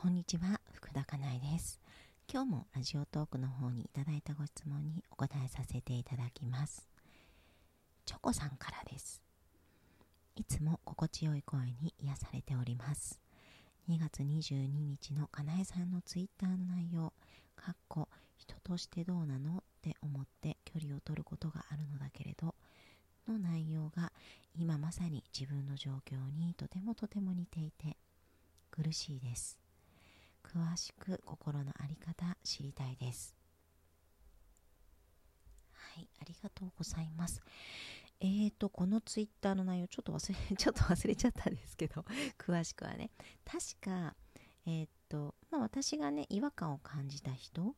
[0.00, 1.80] こんにちは、福田かなえです。
[2.32, 6.88] 今日もラジオトークの方にいただいたご質問にお答えさせていただきます。
[8.06, 9.20] チョコさんからです。
[10.36, 13.20] いつも心地よい声に癒されております。
[13.88, 17.12] 2月22日のかなえさんのツイッターの内容、
[17.56, 22.54] かっこ人としてどうなのって思って距離を取ることがあるのだけれど、
[23.26, 24.12] の内容が
[24.56, 27.96] 今まさに自分の状況にとてもとても似ていて
[28.70, 29.58] 苦しいです。
[30.48, 33.36] 詳しく心の在り方知りたいです。
[35.72, 37.42] はい、ありがとうございます。
[38.20, 42.00] えーと、このツイッターの内容、ちょっと忘れ、 ちょっと忘れちゃったんですけど、
[42.38, 43.10] 詳しくはね。
[43.44, 44.16] 確か、
[44.64, 47.76] えーと、まあ私がね、違和感を感じた人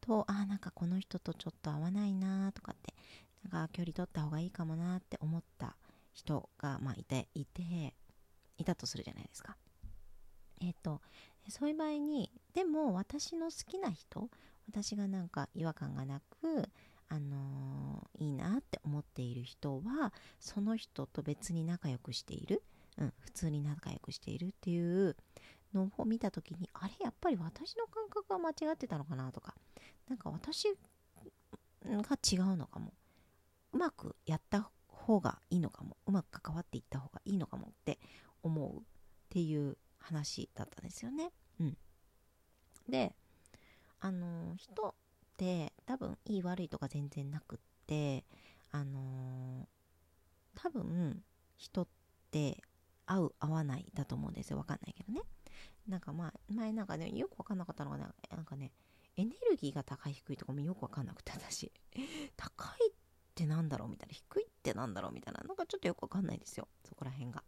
[0.00, 2.94] と、ああ、なんかこの人とちょっと合わないなーとかって、
[3.42, 5.76] なんか距離取った方がいいかもなって思った
[6.12, 7.96] 人が、まあいて、いて、
[8.58, 9.56] いたとするじゃないですか。
[10.60, 11.02] えっ、と、
[11.48, 14.28] そういう場合に、でも私の好きな人、
[14.68, 16.68] 私がなんか違和感がなく、
[17.08, 22.62] あのーいいなって思っている人は、その人と別に仲良くしている、
[22.98, 25.16] うん、普通に仲良くしているっていう
[25.74, 29.54] のを見たときに、あれ、やっぱり私の感覚が間違ってたのかなとか、
[30.08, 30.68] なんか私
[31.84, 32.92] が違うのかも。
[33.72, 35.96] うまくやった方がいいのかも。
[36.06, 37.98] うまく関わっていった方がいいのかもって
[38.42, 38.82] 思うっ
[39.28, 39.76] ていう
[40.06, 41.32] 話だったんですよね。
[41.60, 41.76] うん。
[42.88, 43.14] で、
[44.00, 44.94] あのー人っ
[45.36, 48.24] て多分いい悪いとか全然なくって、
[48.70, 49.66] あのー
[50.54, 51.22] 多分
[51.56, 51.88] 人っ
[52.30, 52.62] て
[53.04, 54.58] 合う合わないだと思うんですよ。
[54.58, 55.20] わかんないけどね。
[55.88, 58.72] なんかまあ、前なんかね、よくわかんなかったのがね、なんかね、
[59.16, 61.72] エネルギーが高い低いとかもよくわかんなくて、私。
[62.36, 62.94] 高いっ
[63.34, 64.14] てなんだろうみたいな。
[64.14, 65.40] 低いってなんだろうみたいな。
[65.42, 66.68] なんかちょっとよくわかんないですよ。
[66.84, 67.44] そこら辺が。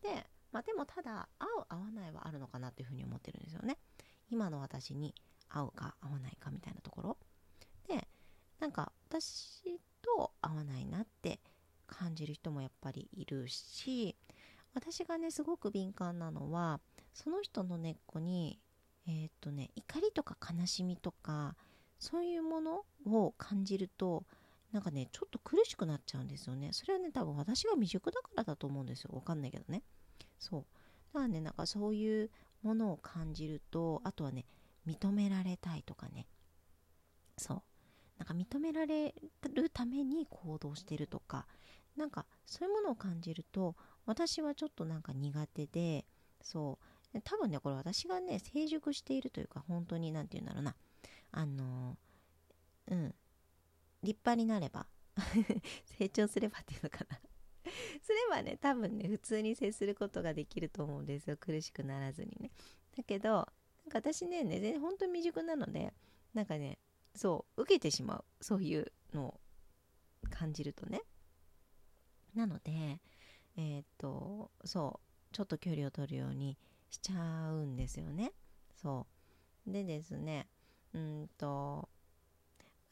[0.00, 3.78] で、まあでもただ、合う合わないはあるのかなっていうふうに思ってるんですよね。
[4.30, 5.14] 今の私に
[5.48, 7.18] 合うか合わないかみたいなところ。
[7.88, 8.06] で、
[8.60, 11.40] なんか私と合わないなって
[11.86, 14.16] 感じる人もやっぱりいるし、
[14.74, 16.80] 私がね、すごく敏感なのは、
[17.12, 18.58] その人の根っこに、
[19.06, 21.56] えーっとね、怒りとか悲しみとか、
[21.98, 24.24] そういうものを感じると、
[24.72, 26.70] なんかね、ちょっと苦しくなっちゃうんですよね。
[26.72, 29.10] それはね、多分私が未熟だからだと思うんですよ。
[29.12, 29.82] わかんないけどね。
[30.42, 30.64] そう。
[31.14, 32.30] だからね、なんかそういう
[32.62, 34.44] ものを感じると、あとはね、
[34.86, 36.26] 認められたいとかね。
[37.38, 37.62] そう。
[38.18, 39.14] なんか認められ
[39.52, 41.46] るために行動してるとか、
[41.96, 46.04] なんかそういうものを感じると、私はちょっとなんか苦手で、
[46.42, 46.78] そ
[47.14, 47.20] う。
[47.22, 50.74] 多分ね、これ私がね、成熟しているというか、本当になんて言うんだろうな。
[51.30, 51.96] あの
[52.88, 53.14] うん。
[54.02, 54.86] 立派になれば、
[55.98, 57.20] 成長すればっていうのかな。
[58.02, 61.36] すればね、多分ね、普通に接することができると思うんですよ。
[61.36, 62.50] 苦しくならずにね。
[62.96, 65.92] だけど、なんか私ね、全然本当に未熟なので、
[66.34, 66.78] なんかね、
[67.14, 68.24] そう、受けてしまう。
[68.40, 69.40] そういうのを
[70.30, 71.02] 感じるとね。
[72.34, 73.00] なので、
[73.56, 75.00] えーっと、そ
[75.30, 76.58] う、ちょっと距離を取るように
[76.90, 78.32] しちゃうんですよね。
[78.74, 79.06] そ
[79.66, 79.72] う。
[79.72, 80.48] でですね、
[80.92, 81.88] うんと、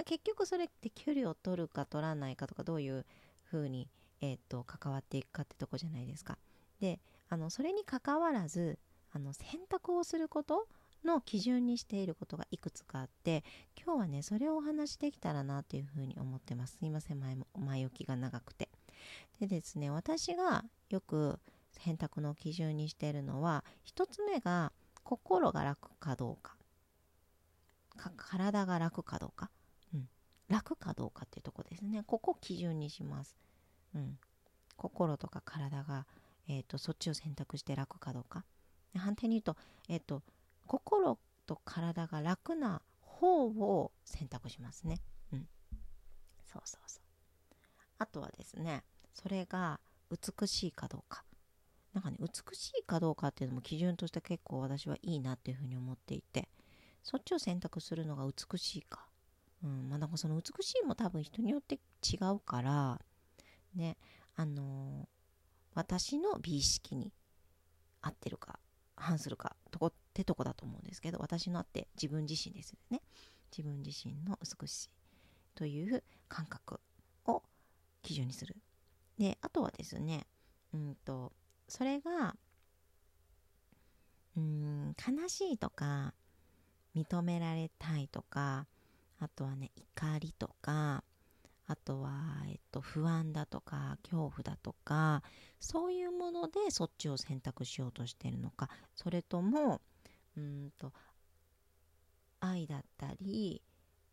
[0.04, 3.06] 結局それって距離を取るか取らないかとか、どういう
[3.44, 3.88] ふうに、
[4.20, 6.38] えーっと、関わっていくかってとこじゃないですか。
[6.80, 8.78] で、あの、それに関わらず、
[9.12, 10.66] あの、選択をすること
[11.04, 13.44] の基準にしていることがいくつかあって、
[13.76, 16.76] 今日はね、それをお話しできたらなというふうに思ってます。
[16.78, 18.68] すいません、前も前置きが長くて。
[19.40, 21.40] でですね、私がよく
[21.72, 24.72] 選択の基準にしているのは、一つ目が
[25.02, 26.56] 心が楽かどうか。
[28.16, 29.50] 体が楽かどうか。
[29.94, 30.08] うん。
[30.48, 32.02] 楽かどうかっていうとこですね。
[32.06, 33.36] ここを基準にします。
[33.94, 34.18] うん。
[34.76, 36.06] 心とか体が、
[36.48, 38.44] えっ、と、そっちを選択して楽かどうか。
[38.96, 39.56] 反対に言うと、
[39.88, 40.22] えっ、と、
[40.66, 45.00] 心と体が楽な方を選択しますね。
[45.32, 45.48] うん。
[46.44, 47.02] そうそうそう。
[47.98, 49.80] あとはですね、それが
[50.10, 51.24] 美しいかどうか。
[51.92, 56.48] なんかね、美しいかどうかっていうのも基準として結構私はいいなっていうふうに思っていて、
[57.02, 59.06] そっちを選択するのが美しいか。
[59.62, 63.00] うん、まあなんかその美しいも多分人によって違うから、
[63.74, 63.96] ね、
[64.36, 65.20] あのー
[65.74, 67.12] 私の美意識に
[68.02, 68.58] 合ってるか、
[68.96, 73.02] 反するか、とこってとこだと思うんですけど、私のあって自分自身ですよね。
[73.56, 74.88] 自分自身の美しい
[75.54, 76.80] という感覚
[77.26, 77.42] を
[78.02, 78.56] 基準にする。
[79.18, 80.26] で、あとはですね、
[80.72, 81.32] うんと、
[81.68, 82.36] それが、
[84.36, 86.14] うん、悲しいとか、
[86.94, 88.66] 認められたいとか、
[89.18, 91.04] あとはね、怒りとか、
[91.70, 92.10] あとは、
[92.48, 95.22] えっと、不安だとか、恐怖だとか、
[95.60, 99.80] そういうものでそっちを選択しようとしているのか、それとも、
[100.36, 100.92] うんと
[102.40, 103.62] 愛だったり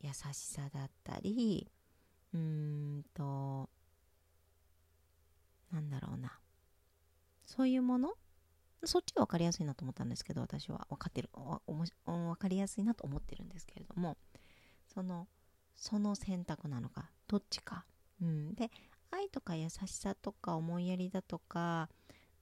[0.01, 1.71] 優しさだったり
[2.33, 3.69] うーんと
[5.71, 6.38] なんだろうな。
[7.45, 8.13] そういうもの？
[8.83, 10.86] そっちが分かりやすいなと思ったんですけど私は。
[10.92, 11.30] 分かってる。
[12.06, 14.15] 分かりやすいなと思ってるんですけれども。
[14.94, 15.27] その
[15.78, 17.86] その選択なのかどっちか、
[18.22, 18.70] うん、で
[19.12, 21.88] 愛とか優しさとか思いやりだとか、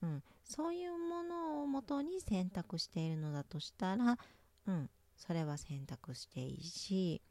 [0.02, 4.18] うん、そういうものをもとに選択しているのだとしたら、
[4.66, 7.22] うん、それは選択していいし、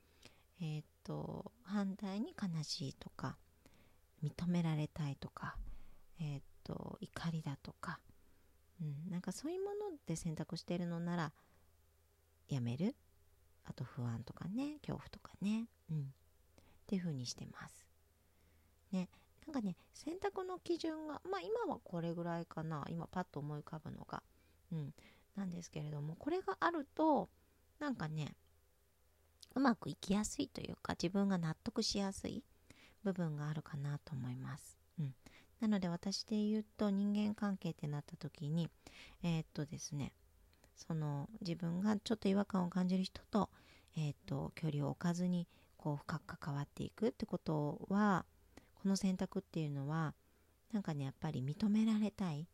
[0.61, 3.35] えー、っと反対に悲しいとか
[4.23, 5.57] 認められたいとか、
[6.19, 7.99] えー、っと怒りだとか、
[8.81, 9.75] うん、なんかそういうもの
[10.05, 11.31] で選択しているのなら
[12.47, 12.95] やめる。
[13.65, 16.01] あと不安とかね恐怖とかね、うん、っ
[16.87, 17.85] ていう風にしてます。
[18.91, 19.09] ね。
[19.45, 22.85] なんかね選択の基準がまあ今はこれぐらいかな。
[22.89, 24.23] 今パッと思い浮かぶのが、
[24.71, 24.93] うん、
[25.35, 27.29] なんですけれどもこれがあると
[27.79, 28.33] なんかね
[29.55, 32.43] うまくいきやすいというか自分が納得しやすい
[33.03, 34.77] 部分があるかなと思います。
[34.99, 35.13] うん、
[35.59, 38.69] なので私で言うと人間関係ってなった時に
[39.23, 40.11] えー、っとですね
[40.75, 43.49] その自分がちょっと違和感を感じる人と,、
[43.97, 48.25] えー、っと距離を置かずにこう深く関わっていくってことは
[48.75, 50.13] この選択っていうのは
[50.71, 52.47] なんかねやっぱり認められたい、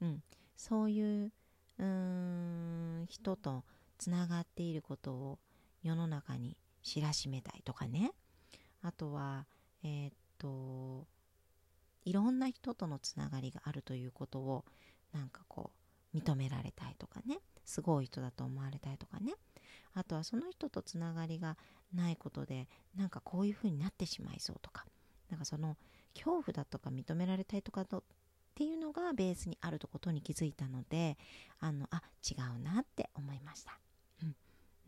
[0.00, 0.22] うん、
[0.56, 1.32] そういう
[1.78, 3.64] うん人と
[3.98, 5.38] つながっていることを
[5.82, 8.12] 世の中に知らしめたいとかね。
[8.82, 9.46] あとは
[9.82, 11.06] えー、っと
[12.04, 14.64] いろんな人とのつながりがあるということを
[15.12, 15.72] なんかこ
[16.14, 17.38] う認められたいとかね。
[17.68, 19.34] すごい人だと思われたいとかね。
[19.94, 21.56] あとはその人とつながりが
[21.94, 24.86] ないことでなんかこういう風になってしまいそうとか。
[25.30, 25.76] なんかその
[26.14, 28.02] 恐怖だとか認められたいとかとっ
[28.54, 31.18] ていうのがベースにあるとことに気づいたので
[31.60, 33.78] あのあ違うなって思いました、
[34.22, 34.34] うん、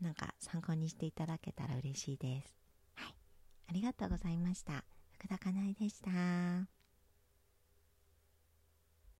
[0.01, 2.57] なんか参考にしていただけたら嬉しいです。
[2.95, 3.13] はい。
[3.69, 4.83] ありがとうございました。
[5.13, 6.80] 福田かなえでした。